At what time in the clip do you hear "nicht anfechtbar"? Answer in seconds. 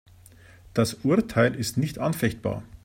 1.77-2.63